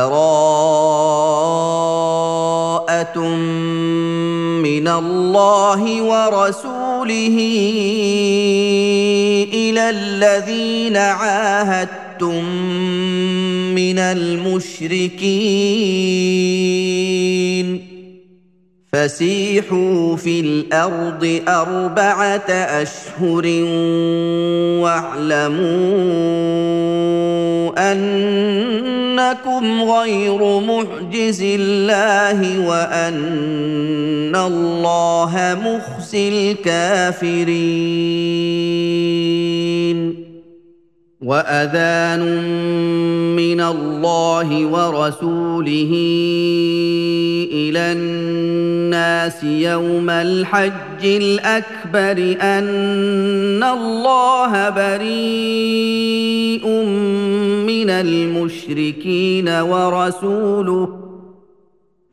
من 4.58 4.89
الله 4.89 6.02
ورسوله 6.02 7.36
إلى 9.54 9.91
الذين 9.91 10.96
عاهدتم 10.96 12.45
من 13.75 13.98
المشركين. 13.98 15.27
فسيحوا 18.93 20.16
في 20.16 20.41
الأرض 20.41 21.41
أربعة 21.48 22.50
أشهر 22.50 23.46
واعلموا 24.82 26.27
انكم 29.27 29.82
غير 29.82 30.61
معجز 30.61 31.43
الله 31.43 32.59
وان 32.69 34.37
الله 34.37 35.59
مخزي 35.62 36.52
الكافرين 36.52 37.37
وأذان 41.27 42.23
من 43.37 43.61
الله 43.61 44.66
ورسوله 44.66 45.93
إلى 47.52 47.93
الناس 47.93 49.45
يوم 49.45 50.11
الحج 50.11 51.05
الأكبر 51.05 52.37
أن 52.43 53.62
الله 53.62 54.71
بريء 54.71 56.66
من 57.66 57.91
المشركين 57.91 59.49
ورسوله 59.49 61.05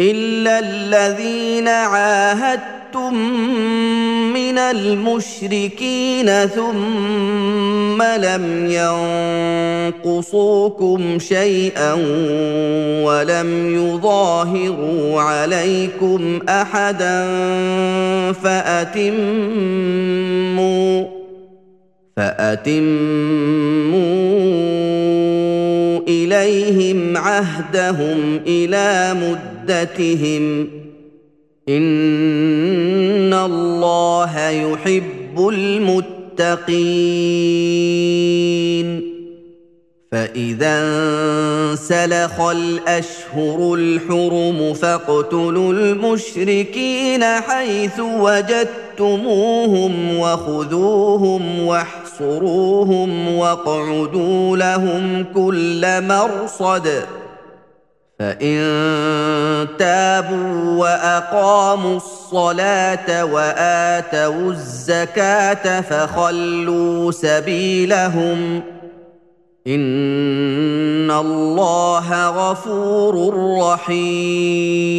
الا 0.00 0.58
الذين 0.58 1.68
عاهدتم 1.68 3.14
من 4.32 4.58
المشركين 4.58 6.26
ثم 6.46 8.02
لم 8.02 8.66
ينقصوكم 10.04 11.18
شيئا 11.18 11.92
ولم 13.02 13.74
يظاهروا 13.74 15.20
عليكم 15.20 16.40
احدا 16.48 17.26
فاتموا 18.32 19.18
فاتموا 22.16 22.88
اليهم 26.08 27.16
عهدهم 27.16 28.40
إلى 28.46 29.14
مدتهم 29.14 29.57
إن 31.68 33.34
الله 33.34 34.48
يحب 34.48 35.48
المتقين. 35.48 36.78
فإذا 40.12 40.80
انسلخ 40.80 42.40
الأشهر 42.40 43.74
الحرم 43.74 44.74
فاقتلوا 44.74 45.72
المشركين 45.72 47.24
حيث 47.24 48.00
وجدتموهم 48.00 49.92
وخذوهم 50.18 51.60
واحصروهم 51.66 53.34
واقعدوا 53.34 54.56
لهم 54.56 55.24
كل 55.34 56.02
مرصد. 56.02 56.88
فان 58.18 59.68
تابوا 59.78 60.78
واقاموا 60.78 61.96
الصلاه 61.96 63.24
واتوا 63.24 64.50
الزكاه 64.50 65.80
فخلوا 65.80 67.12
سبيلهم 67.12 68.62
ان 69.66 71.10
الله 71.10 72.28
غفور 72.28 73.34
رحيم 73.60 74.98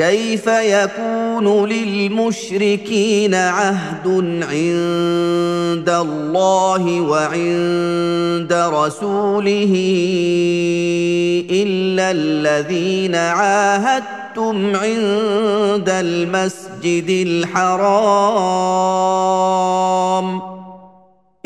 كيف 0.00 0.46
يكون 0.46 1.68
للمشركين 1.68 3.34
عهد 3.34 4.06
عند 4.42 5.88
الله 5.88 7.00
وعند 7.00 8.52
رسوله 8.52 9.72
إلا 11.50 12.10
الذين 12.10 13.14
عاهدتم 13.14 14.76
عند 14.76 15.88
المسجد 15.88 17.26
الحرام 17.26 18.30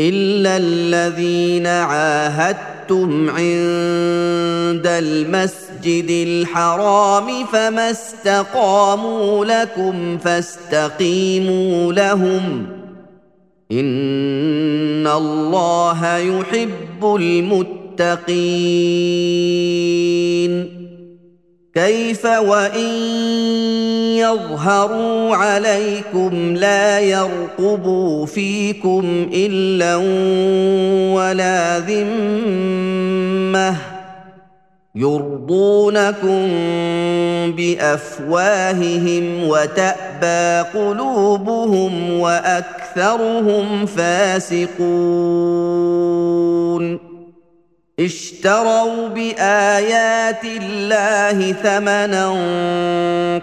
إلا 0.00 0.56
الذين 0.56 1.66
عاهدتم 1.66 3.30
عند 3.30 4.86
المسجد 4.86 5.63
الحرام 5.86 7.46
فما 7.52 7.90
استقاموا 7.90 9.44
لكم 9.44 10.18
فاستقيموا 10.18 11.92
لهم 11.92 12.66
إن 13.72 15.06
الله 15.06 16.16
يحب 16.16 17.04
المتقين 17.04 18.44
كيف 21.74 22.24
وإن 22.26 22.90
يظهروا 24.16 25.36
عليكم 25.36 26.56
لا 26.56 27.00
يرقبوا 27.00 28.26
فيكم 28.26 29.28
إلا 29.32 29.96
ولا 31.14 31.78
ذمة 31.78 33.14
يرضونكم 34.96 36.50
بأفواههم 37.56 39.48
وتأبى 39.48 40.68
قلوبهم 40.78 42.20
وأكثرهم 42.20 43.86
فاسقون. 43.86 44.74
اشتروا 48.00 49.08
بآيات 49.08 50.44
الله 50.44 51.52
ثمنا 51.52 52.28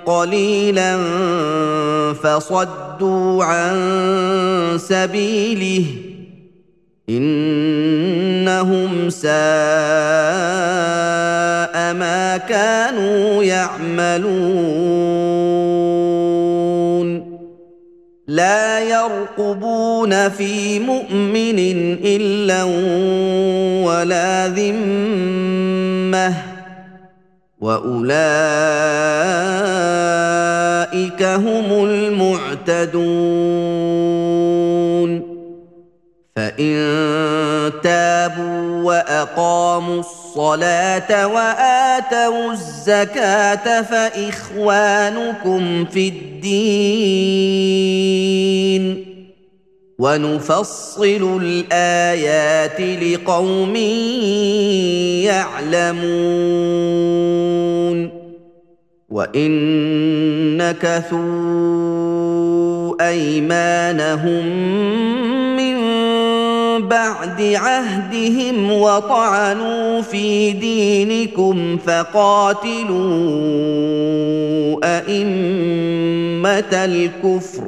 قليلا 0.06 0.98
فصدوا 2.24 3.44
عن 3.44 3.78
سبيله 4.78 5.86
إنهم 7.10 9.10
ساء 9.10 9.32
ما 11.94 12.38
كانوا 12.50 13.44
يعملون. 13.44 14.32
لا 18.28 18.80
يرقبون 18.80 20.30
في 20.30 20.80
مؤمن 20.80 21.60
إلا 22.06 22.64
ولا 23.84 24.48
ذمة. 24.48 26.34
وأولئك 27.62 28.12
هم 31.24 31.86
المعتدون. 31.86 33.42
فان 36.62 37.72
تابوا 37.84 38.84
وأقاموا 38.84 40.00
الصلاة 40.00 41.28
وآتوا 41.28 42.52
الزكاة 42.52 43.82
فإخوانكم 43.82 45.66
في 45.86 46.08
الدين. 46.08 46.52
ونفصل 50.00 51.40
الآيات 51.44 52.82
لقوم 52.82 53.76
يعلمون. 55.26 56.12
وإن 59.10 59.52
نكثوا 60.58 61.92
أيمانهم 63.10 64.46
بعد 66.92 67.42
عهدهم 67.42 68.72
وطعنوا 68.72 70.02
في 70.02 70.52
دينكم 70.52 71.78
فقاتلوا 71.78 73.00
أئمة 74.84 76.74
الكفر 76.86 77.64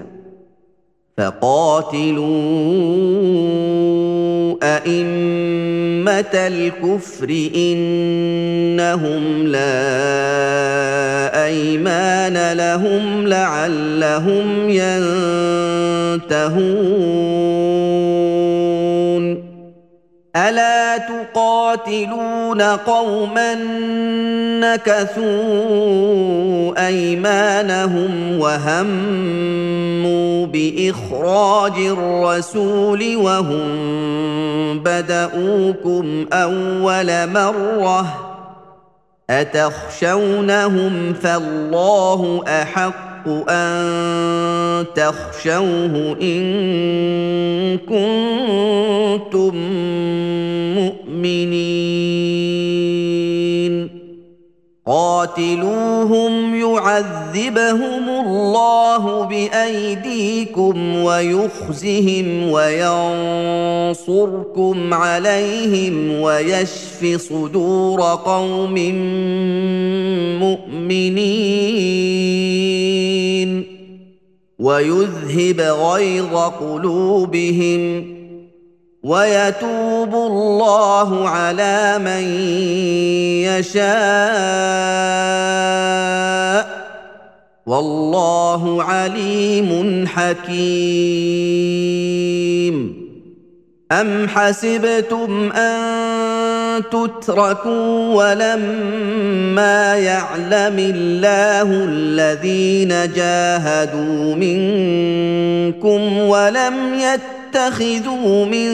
فقاتلوا 1.17 2.23
أئمة 4.63 6.33
الكفر 6.33 7.49
إنهم 7.55 9.23
لا 9.47 9.83
أيمان 11.45 12.53
لهم 12.57 13.27
لعلهم 13.27 14.69
ينتهون. 16.19 16.63
الا 20.35 20.97
تقاتلون 20.97 22.61
قوما 22.61 23.53
نكثوا 24.59 25.23
ايمانهم 26.87 28.39
وهموا 28.39 29.65
باخراج 30.45 31.73
الرسول 31.77 33.15
وهم 33.15 33.69
بداوكم 34.79 36.25
اول 36.33 37.29
مره 37.29 38.05
اتخشونهم 39.29 41.13
فالله 41.13 42.43
احق 42.47 43.12
أن 43.27 44.85
تخشوه 44.95 46.17
إن 46.21 46.43
كنتم 47.77 49.55
مؤمنين. 50.75 52.02
قاتلوهم 54.85 56.55
يعذبهم 56.55 58.09
الله 58.09 59.23
بأيديكم 59.25 60.95
ويخزهم 60.95 62.51
وينصركم 63.91 64.93
عليهم 64.93 66.21
ويشف 66.21 67.21
صدور 67.29 68.01
قوم 68.01 68.75
مؤمنين 70.39 72.03
ويذهب 74.59 75.61
غيظ 75.61 76.35
قلوبهم 76.35 78.22
ويتوب 79.03 80.15
الله 80.15 81.29
على 81.29 81.99
من 81.99 82.23
يشاء 83.43 83.83
والله 87.65 88.83
عليم 88.83 90.03
حكيم. 90.07 91.63
أم 93.91 94.27
حسبتم 94.27 95.51
أن 95.51 96.83
تتركوا 96.91 98.13
ولما 98.15 99.95
يعلم 99.97 100.79
الله 100.79 101.67
الذين 101.71 103.13
جاهدوا 103.13 104.35
منكم 104.35 106.17
ولم 106.17 106.93
يتقوا 106.93 107.42
تتخذوا 107.53 108.45
من 108.45 108.69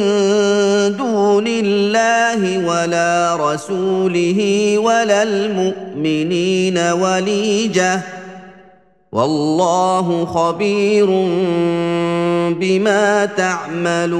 دون 0.98 1.48
الله 1.48 2.68
ولا 2.68 3.38
رسوله 3.40 4.78
ولا 4.78 5.24
المؤمنين 5.24 6.78
وليجة. 6.78 8.00
والله 9.12 10.26
خبير 10.26 11.06
بما 12.60 13.26
تعملون. 13.26 14.20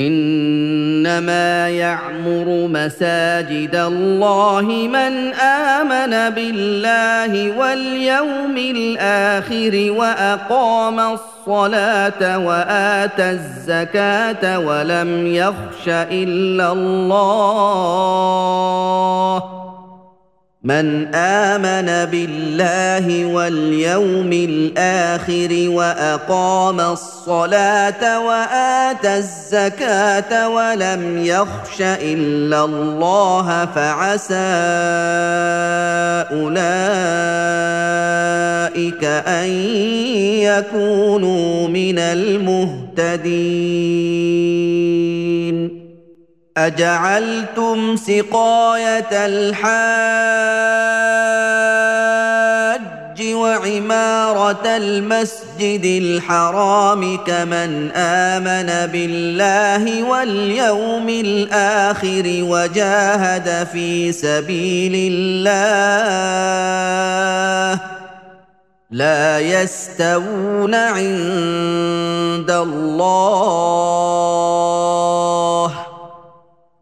إنما 0.00 1.68
يعمر 1.68 2.68
مساجد 2.68 3.74
الله 3.74 4.62
من 4.92 5.34
آمن 5.34 6.34
بالله 6.34 7.58
واليوم 7.58 8.56
الآخر 8.56 9.86
وأقام 9.90 11.00
الصلاة 11.00 12.38
وآتى 12.38 13.30
الزكاة 13.30 14.58
ولم 14.58 15.26
يخش 15.26 15.88
إلا 15.88 16.72
الله 16.72 18.10
من 20.64 21.14
آمن 21.14 22.10
بالله 22.10 23.24
واليوم 23.24 24.32
الآخر 24.32 25.48
وأقام 25.68 26.80
الصلاة 26.80 28.26
واتى 28.26 29.16
الزكاة 29.16 30.48
ولم 30.48 31.24
يخش 31.24 31.80
إلا 31.80 32.64
الله 32.64 33.66
فعسى 33.74 34.34
أولئك 36.32 36.64
أن 39.04 39.48
يكونوا 40.44 41.68
من 41.68 41.98
المهتدين. 41.98 43.00
أجعلتم 46.56 47.96
سقاية 47.96 49.08
الحاج 49.12 49.70
وعمارة 53.34 54.66
المسجد 54.66 55.84
الحرام 55.84 57.16
كمن 57.16 57.90
آمن 57.94 58.92
بالله 58.92 60.02
واليوم 60.02 61.08
الآخر 61.08 62.24
وجاهد 62.26 63.68
في 63.72 64.12
سبيل 64.12 65.12
الله 65.12 66.20
لا 68.90 69.38
يستوون 69.40 70.74
عند 70.74 72.50
الله 72.50 73.90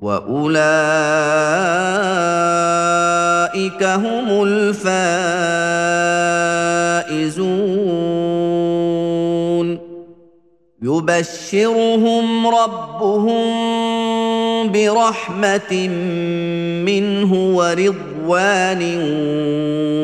واولئك 0.00 0.52
هم 3.82 4.44
الفائزون. 4.44 4.98
يبشرهم 10.82 12.46
ربهم 12.46 13.68
برحمه 14.72 15.88
منه 16.86 17.56
ورضوان 17.56 18.82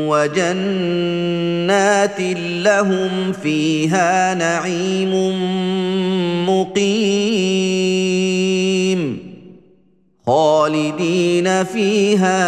وجنات 0.08 2.20
لهم 2.64 3.32
فيها 3.32 4.34
نعيم 4.34 5.12
مقيم. 6.48 8.43
خالدين 10.26 11.64
فيها 11.64 12.40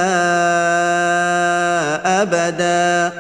أبدا. 2.23 3.13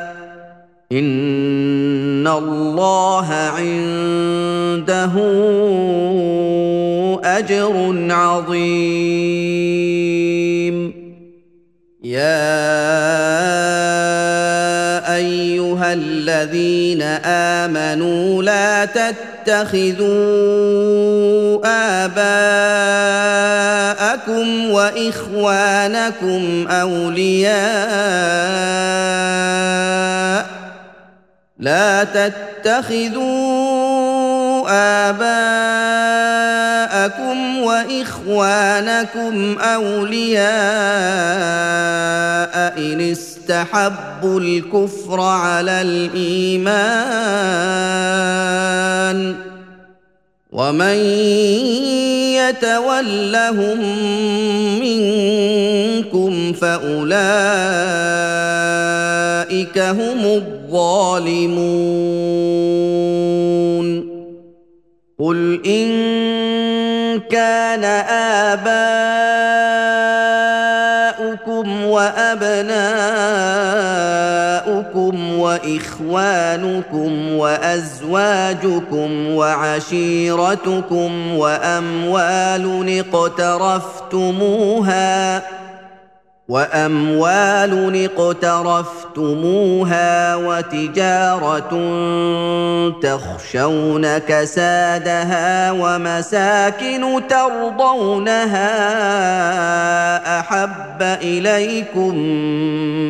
إن 0.92 2.26
الله 2.26 3.26
عنده 3.32 5.12
أجر 7.24 8.06
عظيم. 8.10 9.16
يا 12.04 12.76
أيها 15.16 15.92
الذين 15.92 17.02
آمنوا 17.62 18.42
لا 18.42 18.84
تتخذوا 18.84 20.06
اباءكم 24.16 24.70
واخوانكم 24.70 26.42
اولياء 26.68 27.56
لا 31.58 32.04
تتخذوا 32.04 33.26
اباءكم 35.08 36.16
واخوانكم 37.62 39.58
اولياء 39.58 40.46
ان 42.78 43.00
استحبوا 43.00 44.40
الكفر 44.40 45.20
على 45.20 45.80
الايمان 45.82 46.76
ومن 50.56 50.96
يتولهم 52.32 53.78
منكم 54.80 56.52
فأولئك 56.52 57.06
هم 59.78 60.20
الظالمون. 60.24 61.46
قل 65.18 65.60
إن 65.66 65.88
كان 67.20 67.84
آباؤكم 68.54 69.05
وإخوانكم 75.38 77.32
وأزواجكم 77.32 79.30
وعشيرتكم 79.30 81.36
وأموال 81.36 83.04
اقترفتموها 83.14 85.42
وأموال 86.48 88.08
اقترفتموها 88.18 89.16
وتجارة 90.36 91.70
تخشون 93.02 94.18
كسادها 94.18 95.72
ومساكن 95.72 97.22
ترضونها 97.28 98.70
أحب 100.40 101.02
إليكم 101.02 102.16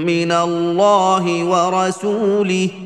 من 0.07 0.33
الله 0.33 1.45
ورسوله 1.45 2.86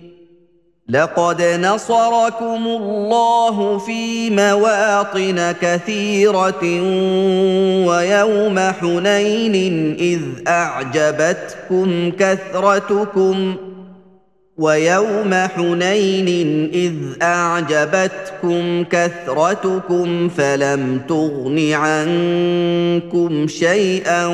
لقد 0.91 1.41
نصركم 1.41 2.67
الله 2.67 3.77
في 3.77 4.29
مواطن 4.29 5.51
كثيرة 5.61 6.63
ويوم 7.87 8.59
حنين 8.59 9.95
إذ 9.99 10.21
أعجبتكم 10.47 12.11
كثرتكم 12.19 13.55
ويوم 14.57 15.33
حنين 15.33 16.69
إذ 16.73 16.93
أعجبتكم 17.21 18.83
كثرتكم 18.83 20.29
فلم 20.29 21.01
تغن 21.09 21.71
عنكم 21.71 23.47
شيئا 23.47 24.27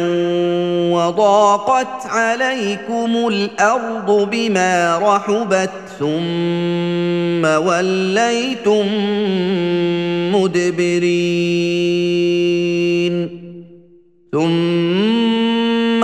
وضاقت 0.92 2.06
عليكم 2.06 3.28
الأرض 3.28 4.30
بما 4.32 4.98
رحبت 4.98 5.72
ثم 6.00 7.46
وليتم 7.46 8.88
مدبرين 10.36 11.78
ثم 14.32 16.04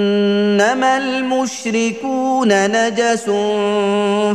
المشركون 1.41 2.71
نجس 2.71 3.25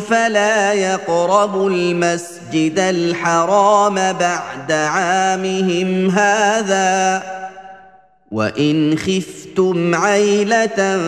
فلا 0.08 0.72
يقربوا 0.72 1.70
المسجد 1.70 2.78
الحرام 2.78 3.94
بعد 3.94 4.72
عامهم 4.72 6.10
هذا 6.10 7.22
وإن 8.30 8.98
خفتم 8.98 9.94
عيلة 9.94 10.98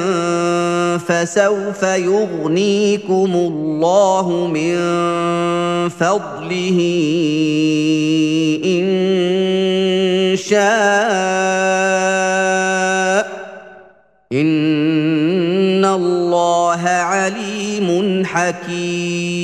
فسوف 0.99 1.83
يغنيكم 1.83 3.33
الله 3.35 4.47
من 4.47 4.79
فضله 5.89 6.79
إن 8.65 10.37
شاء 10.37 11.69
إن 14.33 15.18
الله 15.95 16.89
عليم 16.89 18.23
حكيم. 18.27 19.39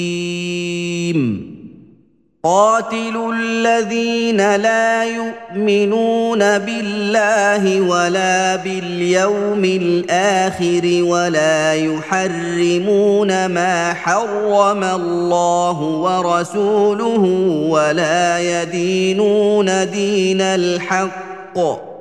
قاتلوا 2.45 3.33
الذين 3.33 4.57
لا 4.57 5.05
يؤمنون 5.05 6.59
بالله 6.59 7.81
ولا 7.81 8.57
باليوم 8.57 9.65
الآخر 9.65 11.03
ولا 11.03 11.75
يحرمون 11.75 13.47
ما 13.47 13.95
حرم 13.95 14.85
الله 14.85 15.79
ورسوله 15.81 17.25
ولا 17.69 18.39
يدينون 18.63 19.91
دين 19.91 20.41
الحق. 20.41 21.94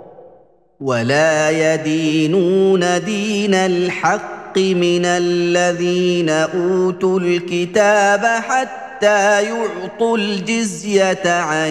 ولا 0.81 1.49
يدينون 1.49 3.03
دين 3.03 3.53
الحق 3.53 4.57
من 4.57 5.05
الذين 5.05 6.29
أوتوا 6.29 7.19
الكتاب 7.19 8.25
حتى 8.25 9.43
يعطوا 9.43 10.17
الجزية 10.17 11.21
عن 11.25 11.69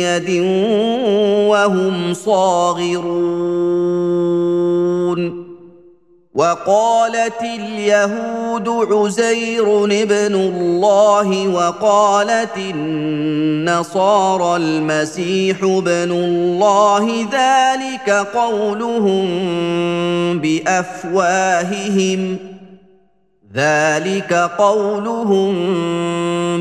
يد 0.00 0.30
وهم 1.48 2.14
صاغرون. 2.14 3.04
وقالت 6.34 7.42
اليهود 7.42 8.68
عزير 8.92 9.84
ابن 9.84 10.34
الله 10.34 11.48
وقالت 11.48 12.56
النصارى 12.56 14.56
المسيح 14.56 15.56
ابن 15.62 16.12
الله 16.12 17.26
ذلك 17.32 18.10
قولهم 18.10 19.24
بأفواههم 20.38 22.38
ذلك 23.54 24.32
قولهم 24.58 25.54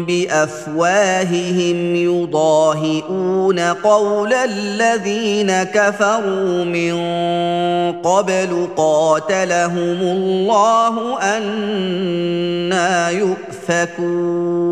بأفواههم 0.06 1.96
يضاهئون 1.96 3.60
قول 3.60 4.34
الذين 4.34 5.64
كفروا 5.64 6.64
من 6.64 6.94
قبل 8.02 8.68
قاتلهم 8.78 10.02
الله 10.02 11.22
أنا 11.22 13.10
يؤفكون. 13.10 14.64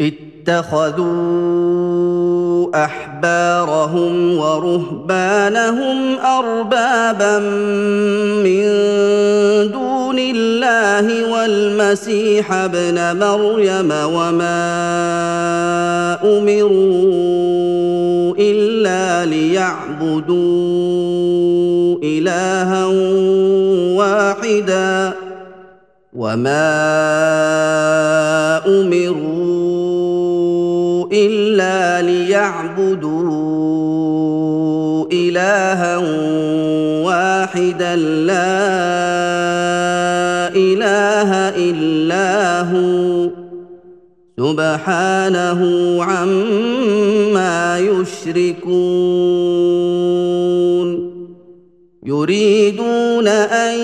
اتخذوا 0.00 2.49
أحبارهم 2.74 4.36
ورهبانهم 4.38 6.18
أربابا 6.18 7.38
من 8.44 8.62
دون 9.72 10.18
الله 10.18 11.32
والمسيح 11.32 12.52
ابن 12.52 13.16
مريم 13.16 13.90
وما 13.90 14.60
أمروا 16.24 17.30
إلا 18.38 19.26
ليعبدوا 19.26 20.70
إلها 22.02 22.86
واحدا 23.96 25.12
وما 26.16 26.70
أمروا 28.66 29.59
إلا 31.12 32.02
ليعبدوا 32.02 33.40
إلها 35.12 35.96
واحدا 37.06 37.96
لا 37.96 38.60
إله 40.54 41.30
إلا 41.56 42.60
هو 42.62 43.30
سبحانه 44.38 45.60
عما 46.04 47.78
يشركون 47.78 48.70
يريدون 52.10 53.28
أن 53.28 53.78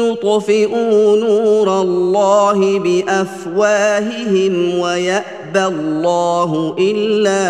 يطفئوا 0.00 1.16
نور 1.16 1.80
الله 1.80 2.78
بأفواههم 2.78 4.54
ويأبى 4.78 5.64
الله 5.66 6.76
إلا 6.78 7.42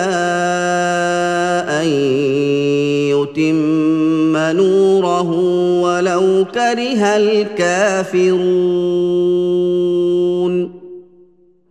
أن 1.82 1.86
يتم 3.14 4.36
نوره 4.36 5.30
ولو 5.80 6.44
كره 6.54 7.02
الكافرون. 7.16 8.42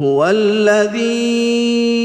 هو 0.01 0.25
الذي 0.25 2.00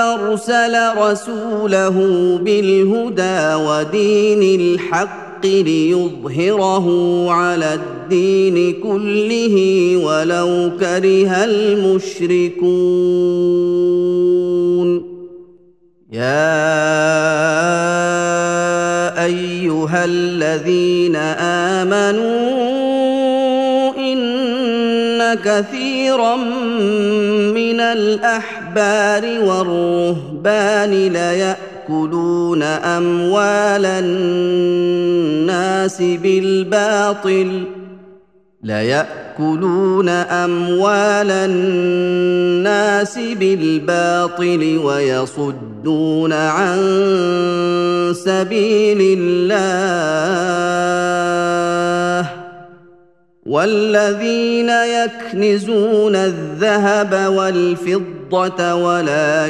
أرسل 0.00 0.74
رسوله 0.98 1.96
بالهدى 2.42 3.54
ودين 3.54 4.60
الحق 4.60 5.46
ليظهره 5.46 6.86
على 7.30 7.74
الدين 7.74 8.82
كله 8.82 9.56
ولو 9.96 10.70
كره 10.80 11.44
المشركون. 11.44 12.66
يا 16.12 16.56
أيها 19.24 20.04
الذين 20.04 21.16
آمنوا 21.76 22.56
إن 23.98 25.34
كثيرا 25.34 26.36
من 27.56 27.80
الأحبار 28.78 29.40
والرهبان 29.48 30.90
ليأكلون 31.08 32.62
أموال 32.62 33.86
الناس 33.86 34.82
بالباطل 36.02 37.64
ليأكلون 38.62 40.08
أموال 40.08 41.30
الناس 41.30 43.18
بالباطل 43.18 44.80
ويصدون 44.84 46.32
عن 46.32 46.78
سبيل 48.14 49.18
الله 49.18 50.36
والذين 53.46 54.70
يكنزون 54.70 56.16
الذهب 56.16 57.32
والفضة 57.34 58.74
ولا 58.74 59.46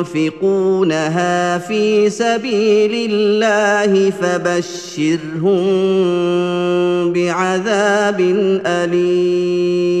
ينفقونها 0.00 1.58
في 1.58 2.10
سبيل 2.10 3.10
الله 3.10 4.10
فبشرهم 4.10 5.62
بعذاب 7.12 8.20
أليم. 8.66 10.00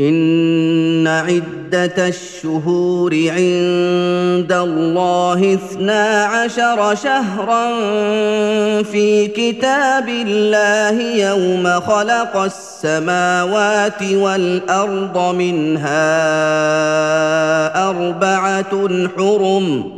إن 0.00 1.06
عدة 1.06 2.08
الشهور 2.08 3.14
عند 3.14 4.52
الله 4.52 5.54
اثنا 5.54 6.24
عشر 6.24 6.94
شهرا 6.94 7.72
في 8.82 9.26
كتاب 9.26 10.08
الله 10.08 11.02
يوم 11.02 11.80
خلق 11.80 12.36
السماوات 12.36 14.02
والأرض 14.02 15.34
منها 15.34 16.08
أربعة 17.90 19.08
حرم 19.16 19.97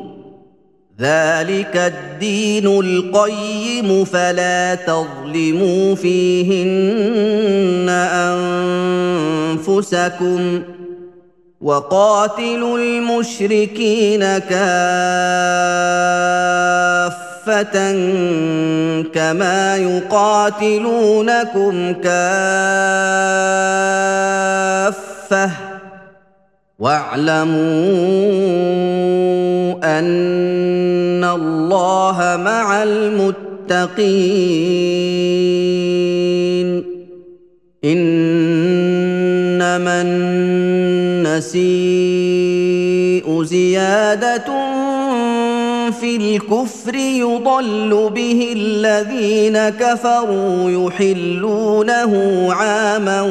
ذلك 1.00 1.76
الدين 1.76 2.66
القيم 2.66 4.04
فلا 4.04 4.74
تظلموا 4.74 5.94
فيهن 5.94 7.88
انفسكم 9.56 10.62
وقاتلوا 11.60 12.78
المشركين 12.78 14.20
كافه 14.20 14.60
كما 19.14 19.76
يقاتلونكم 19.76 21.12
كافه 21.92 22.30
واعلموا 26.80 27.60
أن 29.98 31.24
الله 31.24 32.40
مع 32.44 32.82
المتقين. 32.82 33.80
إنما 37.84 40.02
النسيء 40.02 41.62
زيادة 43.42 44.59
في 46.20 46.36
الكفر 46.36 46.94
يضل 46.94 48.10
به 48.14 48.52
الذين 48.56 49.68
كفروا 49.68 50.70
يحلونه 50.70 52.46
عاما 52.52 53.22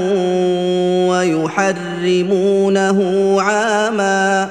ويحرمونه 1.09 2.97
عاما 3.41 4.49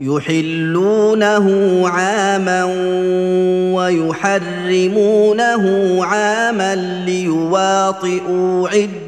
يحلونه 0.00 1.48
عاما 1.88 2.64
ويحرمونه 3.74 5.64
عاما 6.04 6.74
ليواطئوا 7.06 8.68
عدة 8.68 9.07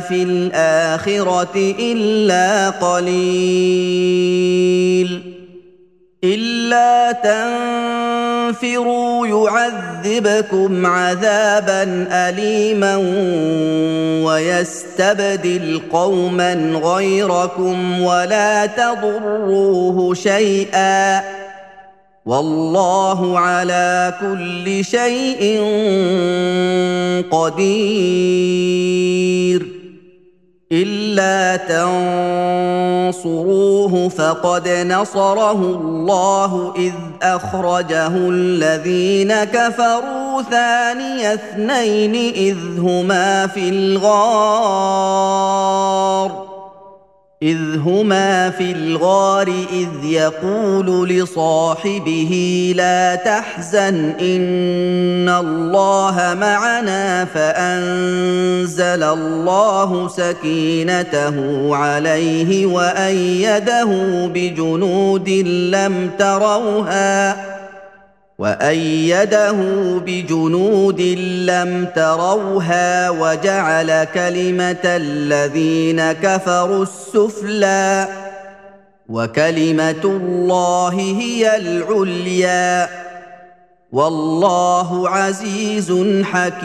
في 0.00 0.22
الآخرة 0.22 1.74
إلا 1.78 2.70
قليل. 2.70 4.04
إلا 6.24 7.12
تنفروا 8.52 9.26
يعذبكم 9.26 10.86
عذابا 10.86 12.06
اليما 12.12 12.96
ويستبدل 14.26 15.82
قوما 15.92 16.54
غيركم 16.84 18.00
ولا 18.00 18.66
تضروه 18.66 20.14
شيئا. 20.14 21.43
والله 22.26 23.38
على 23.38 24.14
كل 24.20 24.84
شيء 24.84 25.60
قدير. 27.30 28.64
إلا 30.72 31.56
تنصروه 33.12 34.08
فقد 34.08 34.68
نصره 34.68 35.52
الله 35.52 36.74
إذ 36.76 36.92
أخرجه 37.22 38.12
الذين 38.16 39.44
كفروا 39.44 40.42
ثاني 40.50 41.34
اثنين 41.34 42.14
إذ 42.34 42.56
هما 42.78 43.46
في 43.46 43.68
الغار. 43.68 45.24
إذ 47.42 47.78
هما 47.78 48.50
في 48.50 48.72
الغار 48.72 49.48
إذ 49.72 50.04
يقول 50.04 51.08
لصاحبه 51.08 52.32
لا 52.76 53.14
تحزن 53.14 54.14
إن 54.20 55.28
الله 55.28 56.36
معنا 56.40 57.24
فأنزل 57.24 59.02
الله 59.02 60.08
سكينته 60.08 61.68
عليه 61.76 62.66
وأيده 62.66 63.86
بجنود 64.34 65.28
لم 65.74 66.10
تروها 66.18 67.53
وأيده 68.38 69.52
بجنود 69.98 71.00
لم 71.46 71.86
تروها 71.96 73.10
وجعل 73.10 74.04
كلمة 74.04 74.84
الذين 74.84 76.12
كفروا 76.12 76.82
السفلى 76.82 78.08
وكلمة 79.08 80.04
الله 80.04 80.94
هي 81.18 81.56
العليا. 81.56 82.88
والله 83.92 85.08
عزيز 85.08 85.92
حكيم. 86.24 86.64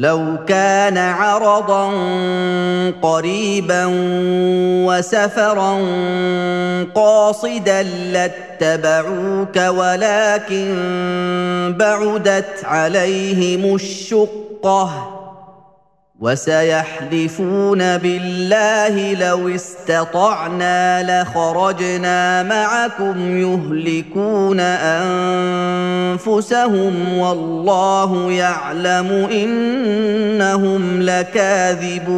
لو 0.00 0.36
كان 0.48 0.98
عرضا 0.98 1.90
قريبا 3.02 3.84
وسفرا 4.86 5.78
قاصدا 6.94 7.82
لاتبعوك 7.82 9.56
ولكن 9.56 10.74
بعدت 11.78 12.64
عليهم 12.64 13.74
الشقة. 13.74 15.17
وسيحلفون 16.20 17.78
بالله 17.96 19.14
لو 19.14 19.48
استطعنا 19.48 21.22
لخرجنا 21.22 22.42
معكم 22.42 23.38
يهلكون 23.38 24.60
أنفسهم 26.10 27.18
والله 27.18 28.32
يعلم 28.32 29.28
إنهم 29.32 31.02
لكاذبون. 31.02 32.08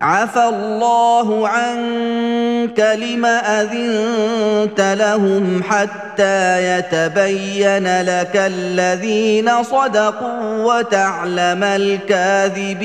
عفى 0.00 0.44
الله 0.44 1.48
عنك 1.48 2.80
لم 2.80 3.24
أذنت 3.24 4.80
لهم 4.80 5.62
حتى 5.62 6.78
يتبين 6.78 8.02
لك 8.02 8.36
الذين 8.36 9.62
صدقوا 9.62 10.64
وتعلم 10.64 11.64
الكاذبين. 11.64 12.84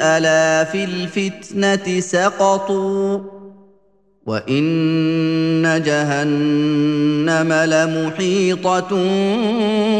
ألا 0.00 0.64
في 0.64 0.84
الفتنة 0.84 2.00
سقطوا 2.00 3.18
وإن 4.26 5.82
جهنم 5.86 7.52
لمحيطة 7.52 8.88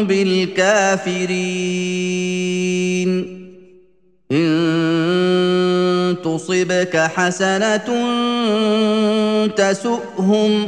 بالكافرين. 0.03 1.73
إن 4.31 6.15
تصبك 6.23 6.97
حسنة 6.97 7.87
تسؤهم 9.47 10.67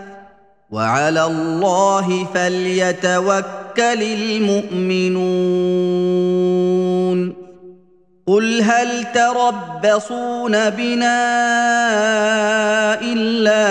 وعلى 0.71 1.25
الله 1.25 2.27
فليتوكل 2.33 4.03
المؤمنون. 4.03 5.21
قل 8.27 8.61
هل 8.61 9.05
تربصون 9.13 10.69
بنا 10.69 11.21
إلا 13.01 13.61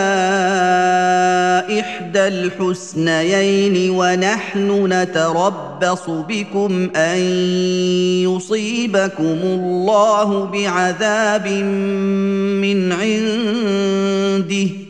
إحدى 1.80 2.28
الحسنيين 2.28 3.90
ونحن 3.90 4.86
نتربص 4.92 6.04
بكم 6.08 6.90
أن 6.96 7.18
يصيبكم 8.28 9.38
الله 9.42 10.44
بعذاب 10.44 11.46
من 12.60 12.92
عنده. 12.92 14.89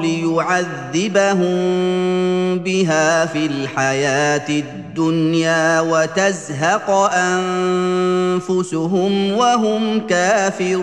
ليعذبهم 0.00 1.54
بها 2.58 3.26
في 3.26 3.46
الحياة 3.46 4.48
الدنيا 4.48 5.80
وتزهق 5.80 6.90
أنفسهم 8.40 9.32
وهم 9.32 10.06
كافرون. 10.06 10.82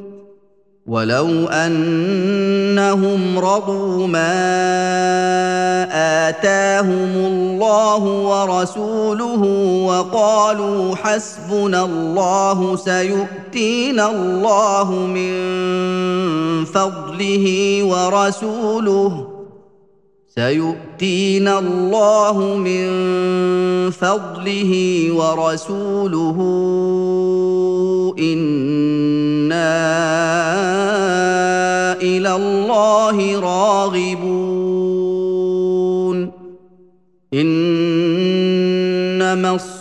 ولو 0.91 1.47
انهم 1.47 3.39
رضوا 3.39 4.07
ما 4.07 4.33
اتاهم 6.29 7.13
الله 7.15 8.03
ورسوله 8.03 9.43
وقالوا 9.87 10.95
حسبنا 10.95 11.85
الله 11.85 12.75
سيؤتينا 12.75 14.11
الله 14.11 14.91
من 14.91 15.31
فضله 16.65 17.77
ورسوله 17.83 19.30
سيؤتينا 20.35 21.59
الله 21.59 22.57
من 22.57 22.87
فضله 23.91 25.07
ورسوله. 25.11 26.37
إنا 28.19 29.71
إلى 32.01 32.35
الله 32.35 33.39
راغبون. 33.39 34.71
إنما 37.33 39.53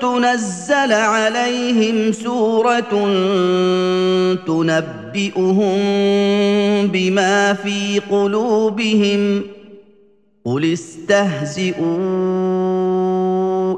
تنزل 0.00 0.92
عليهم 0.92 2.12
سورة 2.12 3.08
تنبئهم 4.46 5.78
بما 6.86 7.54
في 7.54 8.00
قلوبهم. 8.10 9.42
قل 10.44 10.72
استهزئوا 10.72 11.96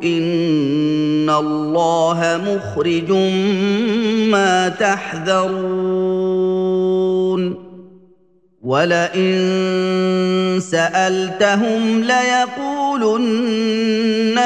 ان 0.02 1.30
الله 1.30 2.40
مخرج 2.46 3.12
ما 4.30 4.68
تحذرون. 4.68 6.11
ولئن 8.62 10.61
سالتهم 10.61 12.04
ليقولن 12.04 14.38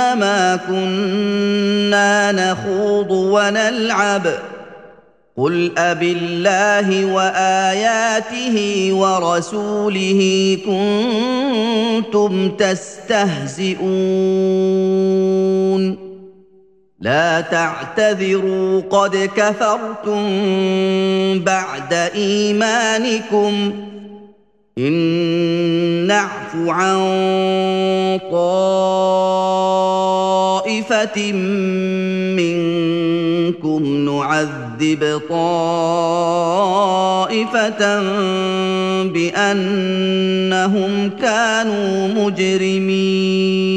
إنما 0.00 0.56
كنا 0.68 2.32
نخوض 2.32 3.10
ونلعب. 3.10 4.26
قل 5.36 5.72
أبالله 5.78 7.04
وآياته 7.04 8.88
ورسوله 8.92 10.58
كنتم 10.66 12.48
تستهزئون. 12.48 13.80
لا 17.00 17.40
تعتذروا 17.40 18.80
قد 18.90 19.30
كفرتم 19.36 20.28
بعد 21.44 21.92
إيمانكم. 22.14 23.72
إن 24.88 26.06
نعف 26.06 26.54
عن 26.54 26.98
طائفة 28.32 28.52
منكم 32.36 34.10
نعذب 34.10 35.20
طائفة 35.28 36.62
بأنهم 39.02 41.10
كانوا 41.22 42.08
مجرمين. 42.08 43.70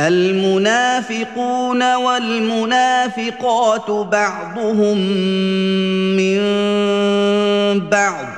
المنافقون 0.00 1.94
والمنافقات 1.94 3.90
بعضهم 3.90 4.98
من 6.16 6.38
بعض. 7.90 8.37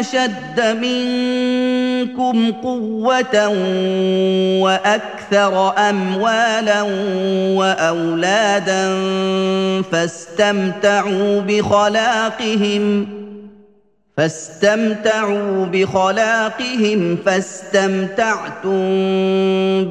أشد 0.00 0.60
منكم 0.60 2.52
قوة 2.52 3.48
وأكثر 4.62 5.72
أموالا 5.78 6.82
وأولادا 7.58 8.94
فاستمتعوا 9.92 11.40
بخلاقهم 11.40 13.06
فاستمتعوا 14.18 15.66
بخلاقهم 15.66 17.16
فاستمتعتم 17.26 18.70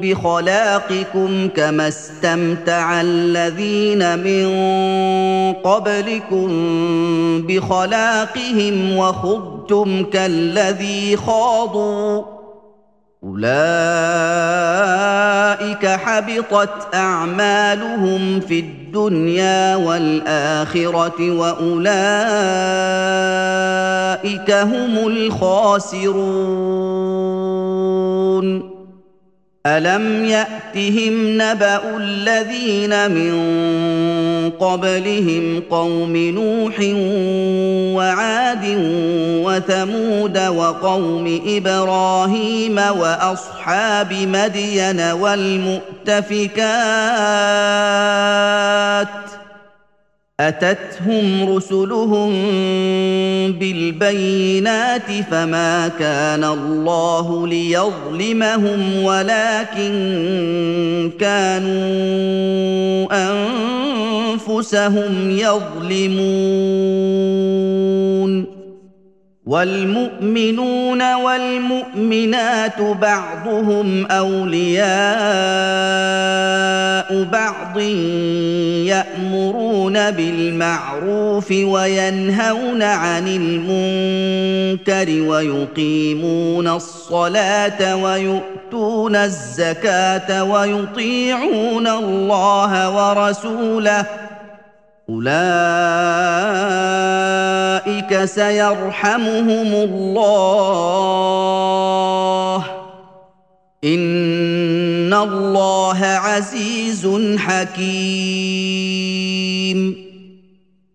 بخلاقكم 0.00 1.48
كما 1.48 1.88
استمتع 1.88 3.00
الذين 3.00 4.18
من 4.18 4.46
قبلكم 5.52 6.48
بخلاقهم 7.46 8.96
وخضتم 8.96 10.04
كالذي 10.04 11.16
خاضوا. 11.16 12.37
أولئك 13.38 13.78
حبطت 15.86 16.94
أعمالهم 16.94 18.40
في 18.40 18.60
الدنيا 18.60 19.76
والآخرة 19.76 21.30
وأولئك 21.30 21.70
هم 24.50 25.06
الخاسرون. 25.06 26.08
الم 29.68 30.24
ياتهم 30.24 31.42
نبا 31.42 31.96
الذين 31.96 33.10
من 33.10 33.38
قبلهم 34.50 35.62
قوم 35.70 36.16
نوح 36.16 36.74
وعاد 37.96 38.64
وثمود 39.44 40.38
وقوم 40.38 41.40
إبراهيم 41.46 42.78
واصحاب 42.78 44.12
مدين 44.12 45.00
والمؤتفكات 45.00 46.58
أتتهم 50.40 51.56
رسلهم 51.56 52.32
بالبينات 53.52 55.10
فما 55.30 55.88
كان 55.88 56.44
الله 56.44 57.46
ليظلمهم 57.46 59.02
ولكن 59.02 59.92
كانوا 61.20 63.08
أنفسهم 64.30 65.30
يظلمون. 65.30 66.18
والمؤمنون 69.48 71.14
والمؤمنات 71.14 72.80
بعضهم 72.80 74.06
أولياء 74.06 74.88
بعض 77.32 77.78
يأمرون 78.86 80.10
بالمعروف 80.10 81.50
وينهون 81.50 82.82
عن 82.82 83.28
المنكر 83.28 85.22
ويقيمون 85.30 86.68
الصلاة 86.68 87.96
ويؤتون 87.96 89.16
الزكاة 89.16 90.44
ويطيعون 90.44 91.86
الله 91.86 92.90
ورسوله 92.90 94.06
أولئك 95.10 96.38
سيرحمهم 98.14 99.72
الله. 99.74 101.18
إن 103.84 105.14
الله 105.14 105.98
عزيز 106.04 107.08
حكيم. 107.38 108.08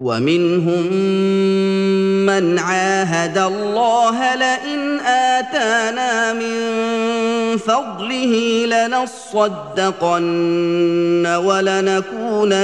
ومنهم 0.00 0.92
من 2.26 2.58
عاهد 2.58 3.38
الله 3.38 4.34
لئن 4.34 5.00
آتانا 5.00 6.32
من 6.32 6.56
فضله 7.56 8.66
لنصدقن 8.66 10.16
ولنكونن 11.26 12.60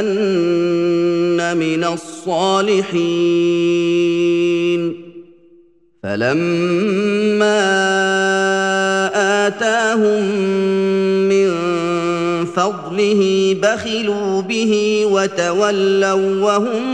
من 1.57 1.85
الصالحين. 1.85 3.24
فلما 6.03 7.61
آتاهم 9.47 10.22
من 11.28 11.44
فضله 12.57 13.57
بخلوا 13.63 14.43
به 14.43 15.05
وتولوا 15.11 16.45
وهم 16.45 16.85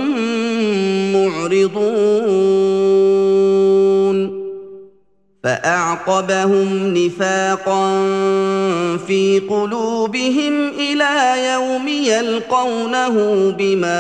معرضون. 1.13 2.61
فأعقبهم 5.45 6.95
نفاقا 6.97 8.07
في 9.07 9.43
قلوبهم 9.51 10.69
إلى 10.69 11.45
يوم 11.53 11.89
يلقونه 11.89 13.15
بما 13.59 13.99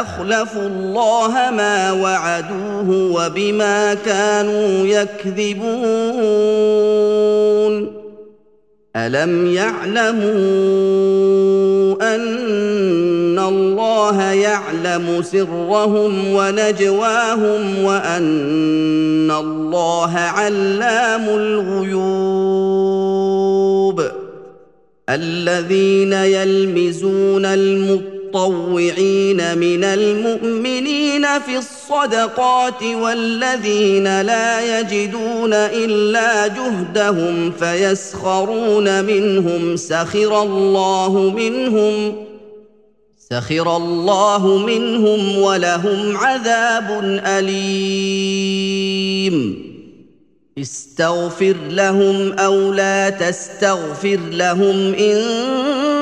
أخلفوا 0.00 0.62
الله 0.62 1.50
ما 1.50 1.92
وعدوه 1.92 2.90
وبما 3.12 3.94
كانوا 3.94 4.86
يكذبون. 4.86 5.72
الم 8.96 9.46
يعلموا 9.46 10.32
ان 12.14 13.38
الله 13.38 14.22
يعلم 14.22 15.22
سرهم 15.22 16.34
ونجواهم 16.34 17.84
وان 17.84 19.30
الله 19.30 20.18
علام 20.18 21.28
الغيوب 21.28 22.42
الذين 25.08 26.12
يلمزون 26.12 27.46
المطلوب 27.46 28.21
المطوعين 28.34 29.58
من 29.58 29.84
المؤمنين 29.84 31.38
في 31.38 31.58
الصدقات 31.58 32.82
والذين 32.82 34.20
لا 34.20 34.80
يجدون 34.80 35.52
إلا 35.52 36.46
جهدهم 36.46 37.50
فيسخرون 37.50 39.04
منهم 39.04 39.76
سخر 39.76 40.42
الله 40.42 41.32
منهم 41.36 42.14
سخر 43.30 43.76
الله 43.76 44.58
منهم 44.58 45.38
ولهم 45.38 46.16
عذاب 46.16 47.20
أليم. 47.26 48.72
استغفر 50.58 51.56
لهم 51.70 52.32
أو 52.32 52.72
لا 52.72 53.10
تستغفر 53.10 54.18
لهم 54.32 54.94
إن 54.94 55.81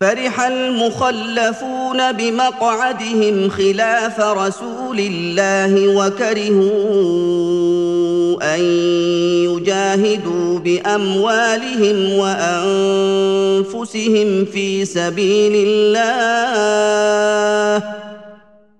فرح 0.00 0.40
المخلفون 0.40 2.12
بمقعدهم 2.12 3.48
خلاف 3.50 4.20
رسول 4.20 5.00
الله 5.00 5.88
وكرهوا 5.96 6.68
أن 8.54 8.60
يجاهدوا 9.44 10.58
بأموالهم 10.58 12.12
وأنفسهم 13.68 14.04
في 14.44 14.84
سبيل 14.84 15.52
الله. 15.68 15.98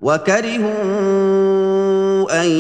وكرهوا 0.03 0.69
أن 2.43 2.51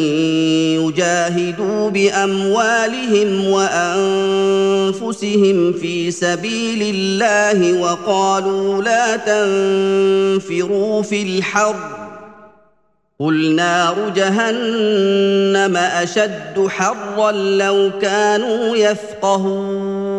يجاهدوا 0.80 1.91
بأموالهم 1.91 3.49
وأنفسهم 3.49 4.93
في 5.72 6.11
سبيل 6.11 6.95
الله 6.95 7.80
وقالوا 7.80 8.82
لا 8.82 9.16
تنفروا 9.16 11.03
في 11.03 11.22
الحر 11.22 11.76
قل 13.20 13.55
نار 13.55 14.12
جهنم 14.16 15.76
أشد 15.76 16.66
حرا 16.68 17.32
لو 17.32 17.91
كانوا 18.03 18.76
يفقهون 18.76 20.18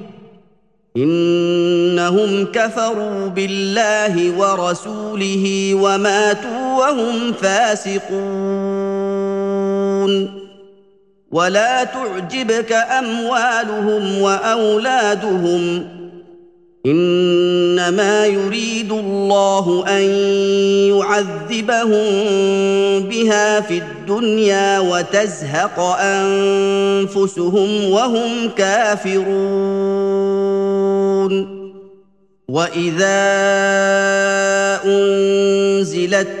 إنهم 0.97 2.45
كفروا 2.45 3.27
بالله 3.27 4.37
ورسوله 4.37 5.73
وماتوا 5.73 6.77
وهم 6.77 7.33
فاسقون. 7.33 8.91
ولا 11.31 11.83
تعجبك 11.83 12.71
أموالهم 12.71 14.21
وأولادهم 14.21 15.87
إنما 16.85 18.25
يريد 18.25 18.91
الله 18.91 19.83
أن 19.87 20.03
يعذبهم 20.97 22.09
بها 23.09 23.61
في 23.61 23.77
الدنيا 23.77 24.79
وتزهق 24.79 25.79
أنفسهم 25.99 27.69
وهم 27.91 28.49
كافرون. 28.57 30.31
وإذا 32.49 33.21
أنزلت 34.85 36.40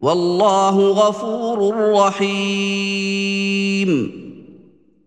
والله 0.00 0.90
غفور 0.90 1.90
رحيم. 1.92 3.46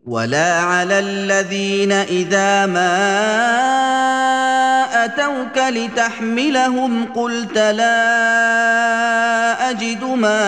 ولا 0.07 0.59
على 0.59 0.99
الذين 0.99 1.91
إذا 1.91 2.65
ما 2.65 2.95
أتوك 5.05 5.57
لتحملهم 5.57 7.05
قلت 7.05 7.57
لا 7.57 7.99
أجد 9.69 10.03
ما 10.03 10.39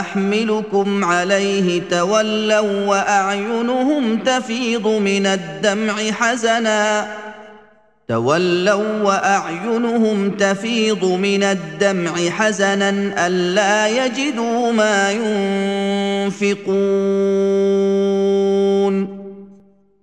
أحملكم 0.00 1.04
عليه 1.04 1.82
تولوا 1.90 2.86
وأعينهم 2.86 4.18
تفيض 4.18 4.86
من 4.86 5.26
الدمع 5.26 6.10
حزنا. 6.10 7.06
تولوا 8.08 9.02
وأعينهم 9.02 10.30
تفيض 10.30 11.04
من 11.04 11.42
الدمع 11.42 12.30
حزنا 12.30 13.26
ألا 13.26 13.88
يجدوا 13.88 14.72
ما 14.72 15.12
ينفقون. 16.30 16.66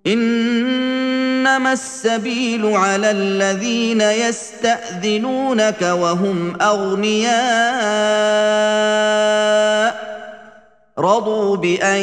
إنما 0.07 1.73
السبيل 1.73 2.65
على 2.65 3.11
الذين 3.11 4.01
يستأذنونك 4.01 5.81
وهم 5.81 6.61
أغنياء. 6.61 7.33
رضوا 10.99 11.55
بان 11.55 12.01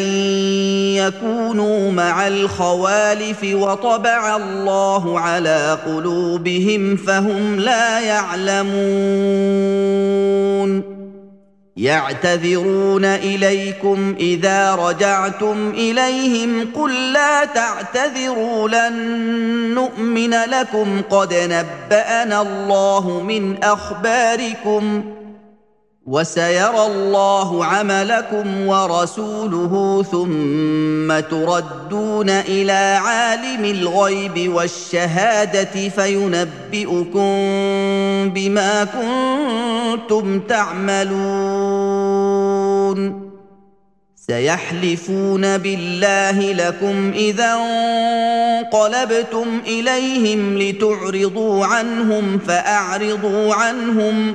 يكونوا 0.97 1.91
مع 1.93 2.29
الخوالف 2.29 3.45
وطبع 3.45 4.37
الله 4.37 5.21
على 5.21 5.79
قلوبهم 5.87 6.97
فهم 6.97 7.61
لا 7.61 8.01
يعلمون 8.01 9.31
يعتذرون 11.77 13.05
اليكم 13.05 14.15
اذا 14.21 14.75
رجعتم 14.75 15.71
اليهم 15.71 16.73
قل 16.75 17.13
لا 17.13 17.45
تعتذروا 17.45 18.69
لن 18.69 18.95
نؤمن 19.75 20.31
لكم 20.31 21.03
قد 21.11 21.35
نبانا 21.35 22.43
الله 22.43 23.21
من 23.21 23.65
اخباركم 23.65 25.05
وسيرى 26.07 26.87
الله 26.87 27.65
عملكم 27.65 28.67
ورسوله 28.67 30.05
ثم 30.13 31.21
تردون 31.21 32.31
إلى 32.31 32.99
عالم 33.03 33.65
الغيب 33.65 34.55
والشهادة 34.55 35.89
فينبئكم 35.89 37.31
بما 38.35 38.85
كنتم 38.85 40.41
تعملون. 40.41 41.21
سيحلفون 44.17 45.59
بالله 45.59 46.53
لكم 46.53 47.13
إذا 47.15 47.55
انقلبتم 47.55 49.61
إليهم 49.67 50.59
لتعرضوا 50.59 51.67
عنهم 51.67 52.39
فأعرضوا 52.39 53.55
عنهم 53.55 54.35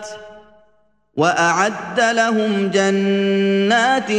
وأعد 1.21 1.99
لهم 1.99 2.67
جنات 2.73 4.11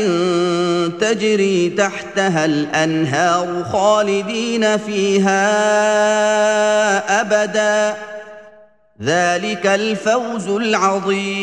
تجري 1.00 1.68
تحتها 1.70 2.44
الأنهار 2.44 3.64
خالدين 3.72 4.76
فيها 4.76 5.50
أبدا. 7.20 7.96
ذلك 9.02 9.66
الفوز 9.66 10.48
العظيم. 10.48 11.42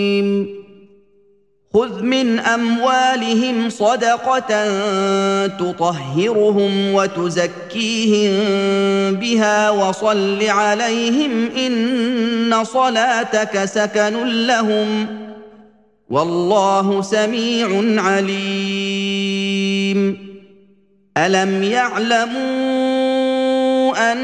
خذ 1.73 2.03
من 2.03 2.39
اموالهم 2.39 3.69
صدقه 3.69 4.67
تطهرهم 5.47 6.93
وتزكيهم 6.93 8.33
بها 9.15 9.69
وصل 9.69 10.43
عليهم 10.43 11.49
ان 11.57 12.63
صلاتك 12.63 13.65
سكن 13.65 14.45
لهم 14.47 15.07
والله 16.09 17.01
سميع 17.01 18.01
عليم. 18.01 19.51
الم 21.17 21.63
يعلموا 21.63 22.41
ان 24.11 24.17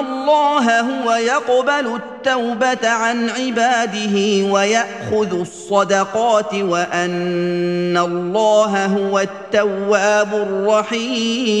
الله 0.00 0.80
هو 0.80 1.12
يقبل 1.12 1.86
التوبة 1.94 2.88
عن 2.88 3.30
عباده 3.30 4.44
ويأخذ 4.52 5.40
الصدقات 5.40 6.54
وأن 6.54 7.96
الله 7.96 8.86
هو 8.86 9.18
التواب 9.18 10.34
الرحيم. 10.34 11.60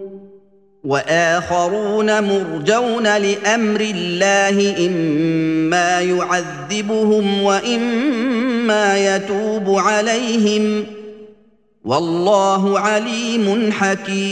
وآخرون 0.83 2.23
مرجون 2.23 3.03
لأمر 3.03 3.81
الله 3.81 4.87
إما 4.87 6.01
يعذبهم 6.01 7.43
وإما 7.43 9.15
يتوب 9.15 9.79
عليهم. 9.79 10.85
والله 11.83 12.79
عليم 12.79 13.71
حكيم. 13.71 14.31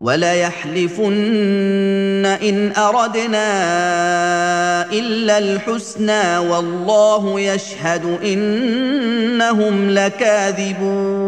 وليحلفن 0.00 1.12
إن 2.26 2.72
أردنا 2.76 3.48
إلا 4.92 5.38
الحسنى 5.38 6.38
والله 6.38 7.40
يشهد 7.40 8.18
إنهم 8.24 9.90
لكاذبون. 9.90 11.18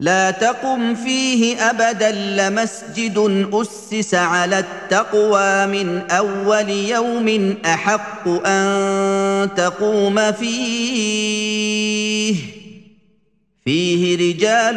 لا 0.00 0.30
تقم 0.30 0.94
فيه 0.94 1.70
أبدا 1.70 2.10
لمسجد 2.10 3.48
أسس 3.52 4.14
على 4.14 4.58
التقوى 4.58 5.66
من 5.66 6.02
أول 6.10 6.68
يوم 6.70 7.54
أحق 7.64 8.28
أن 8.46 9.48
تقوم 9.56 10.32
فيه. 10.32 11.78
فيه 13.68 14.16
رجال 14.16 14.76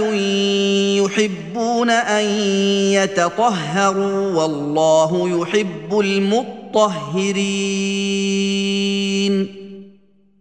يحبون 1.00 1.90
أن 1.90 2.26
يتطهروا 2.92 4.42
والله 4.42 5.42
يحب 5.42 6.00
المطهرين. 6.00 7.32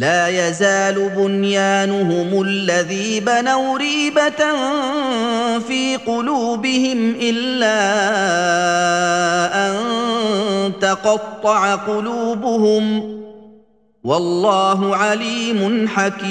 لا 0.00 0.28
يزال 0.28 1.10
بنيانهم 1.16 2.42
الذي 2.42 3.20
بنوا 3.20 3.78
ريبة 3.78 4.40
في 5.68 5.96
قلوبهم 6.06 7.14
إلا 7.20 7.76
أن 9.66 9.76
تقطع 10.80 11.74
قلوبهم 11.74 13.16
والله 14.04 14.96
عليم 14.96 15.88
حكيم. 15.88 16.30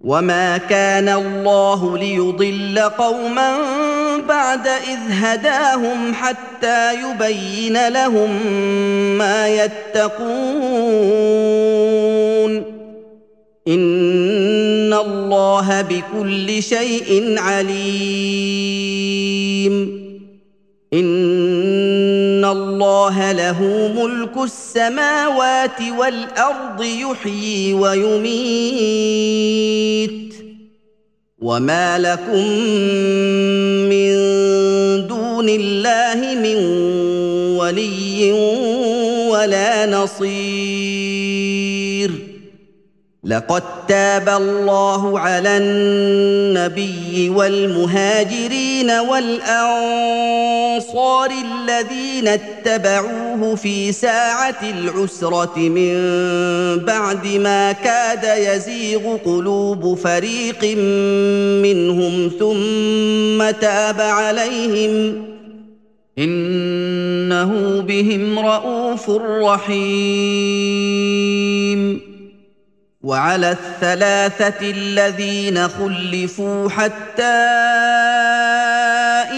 وما 0.00 0.58
كان 0.58 1.08
الله 1.08 1.98
ليضل 1.98 2.78
قوما 2.78 3.58
بعد 4.28 4.66
اذ 4.66 4.98
هداهم 5.10 6.14
حتى 6.14 6.94
يبين 6.94 7.88
لهم 7.88 8.46
ما 9.18 9.48
يتقون 9.48 10.18
ان 13.68 14.92
الله 14.94 15.82
بكل 15.82 16.62
شيء 16.62 17.34
عليم 17.38 18.68
ان 20.92 21.47
الله 22.52 23.32
له 23.32 23.62
ملك 23.96 24.36
السماوات 24.36 25.80
والأرض 25.98 26.82
يحيي 26.82 27.74
ويميت 27.74 29.18
وما 31.38 31.98
لكم 31.98 32.48
من 33.88 34.12
دون 35.06 35.48
الله 35.48 36.34
من 36.34 36.56
ولي 37.58 38.32
ولا 39.30 39.86
نصير 39.86 41.07
لقد 43.24 43.62
تاب 43.88 44.28
الله 44.28 45.18
على 45.18 45.56
النبي 45.56 47.30
والمهاجرين 47.30 48.90
والأنصار 48.90 50.10
الذين 51.30 52.28
اتبعوه 52.28 53.54
في 53.54 53.92
ساعة 53.92 54.58
العسرة 54.62 55.58
من 55.58 55.94
بعد 56.84 57.26
ما 57.26 57.72
كاد 57.72 58.54
يزيغ 58.54 59.16
قلوب 59.16 59.94
فريق 59.94 60.64
منهم 61.62 62.30
ثم 62.38 63.50
تاب 63.60 64.00
عليهم 64.00 65.24
إنه 66.18 67.80
بهم 67.80 68.38
رءوف 68.38 69.10
رحيم 69.20 70.48
وعلى 73.02 73.50
الثلاثة 73.50 74.70
الذين 74.70 75.68
خلفوا 75.68 76.68
حتى 76.68 77.22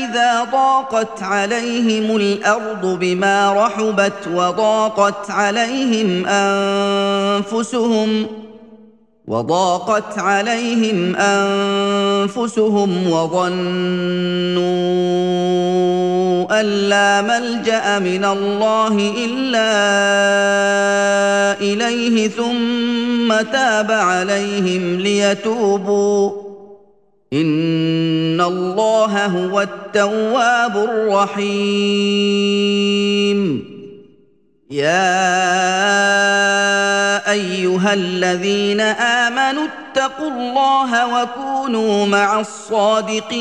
إذا 0.05 0.45
ضاقت 0.53 1.23
عليهم 1.23 2.17
الأرض 2.17 2.87
بما 2.87 3.67
رحبت 3.67 4.29
وضاقت 4.35 5.31
عليهم 5.31 6.27
أنفسهم 6.27 8.27
وضاقت 9.27 10.19
عليهم 10.19 11.17
أنفسهم 11.17 13.11
وظنوا 13.11 14.61
ان 16.51 16.65
لا 16.65 17.23
ملجأ 17.23 17.99
من 17.99 18.25
الله 18.25 19.13
إلا 19.17 19.71
إليه 21.61 22.29
ثم 22.29 23.41
تاب 23.53 23.93
عليهم 23.93 25.01
ليتوبوا. 25.01 26.33
إن 27.33 28.41
الله 28.41 29.27
هو 29.27 29.61
التواب 29.61 30.77
الرحيم. 30.77 31.71
يا 34.71 35.31
أيها 37.31 37.95
الذين 37.95 38.81
آمنوا 38.81 39.65
اتقوا 39.65 40.31
الله 40.31 41.23
وكونوا 41.23 42.07
مع 42.07 42.41
الصادقين. 42.41 43.41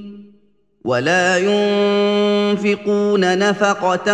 ولا 0.85 1.37
ينفقون 1.37 3.37
نفقة 3.37 4.07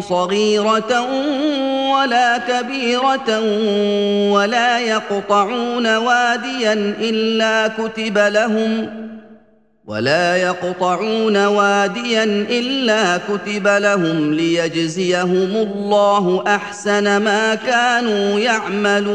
صغيرة 0.00 1.06
ولا 1.94 2.38
كبيرة 2.38 3.40
ولا 4.30 4.78
يقطعون 4.78 5.96
واديا 5.96 6.72
إلا 7.00 7.68
كتب 7.68 8.18
لهم 8.18 8.90
ولا 9.86 10.36
يقطعون 10.36 11.46
واديا 11.46 12.24
إلا 12.50 13.16
كتب 13.16 13.66
لهم 13.66 14.34
ليجزيهم 14.34 15.56
الله 15.56 16.44
أحسن 16.46 17.16
ما 17.16 17.54
كانوا 17.54 18.40
يعملون 18.40 19.14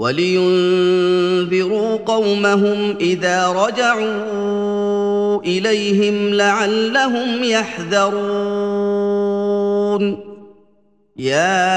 ولينذروا 0.00 1.96
قومهم 1.96 2.96
إذا 3.00 3.48
رجعوا 3.48 5.42
إليهم 5.42 6.34
لعلهم 6.34 7.44
يحذرون. 7.44 8.70
يا 11.16 11.76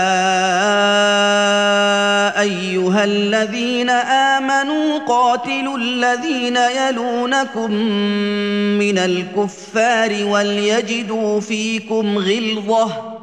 أيها 2.41 3.03
الذين 3.03 3.89
آمنوا 3.89 4.99
قاتلوا 5.07 5.77
الذين 5.77 6.57
يلونكم 6.57 7.71
من 8.79 8.97
الكفار 8.97 10.25
وليجدوا 10.25 11.39
فيكم 11.39 12.17
غلظة. 12.17 13.22